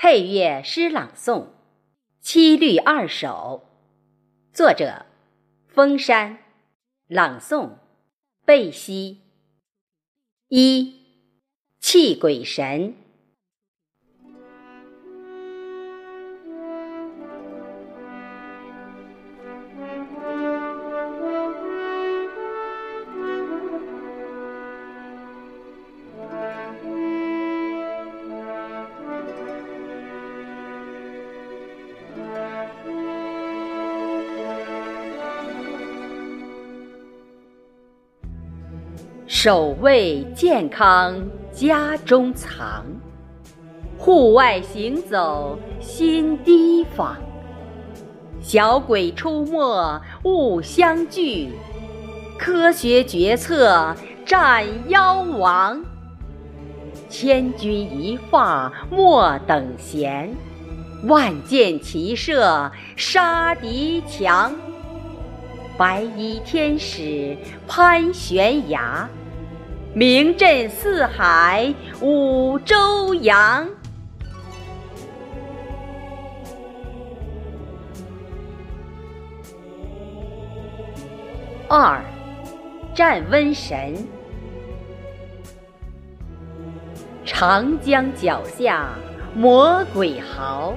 [0.00, 1.40] 配乐诗朗诵
[2.20, 3.68] 《七律二首》，
[4.56, 5.06] 作者：
[5.66, 6.38] 封山，
[7.08, 7.70] 朗诵：
[8.44, 9.22] 贝西。
[10.50, 10.94] 一，
[11.80, 12.94] 泣鬼神。
[39.30, 42.82] 守卫健康家中藏，
[43.98, 47.14] 户外行走心提防。
[48.40, 51.50] 小鬼出没勿相聚，
[52.38, 55.78] 科学决策战妖王。
[57.10, 60.34] 千钧一发莫等闲，
[61.04, 64.54] 万箭齐射杀敌强。
[65.78, 69.08] 白衣天使攀悬崖。
[69.94, 73.66] 名震四海五洲洋。
[81.68, 82.02] 二，
[82.92, 84.04] 战瘟神。
[87.24, 88.88] 长江脚下
[89.32, 90.74] 魔鬼嚎，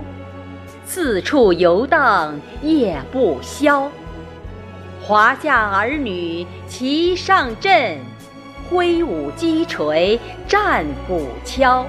[0.85, 3.91] 四处游荡夜不消。
[5.03, 7.99] 华夏儿女齐上阵。
[8.69, 11.85] 挥舞击锤战鼓敲，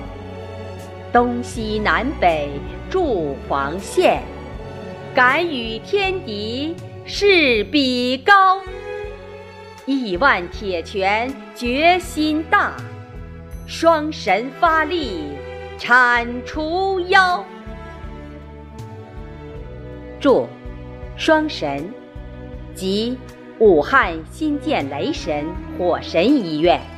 [1.13, 2.51] 东西南北
[2.91, 4.21] 筑防线，
[5.15, 8.61] 敢与天敌势比高。
[9.87, 12.73] 亿万铁拳决心大，
[13.65, 15.29] 双神发力
[15.79, 17.45] 铲除妖。
[20.19, 20.49] 祝：
[21.17, 21.95] 双神，
[22.75, 23.17] 即。
[23.59, 25.47] 武汉新建雷神
[25.79, 26.92] 火神医院。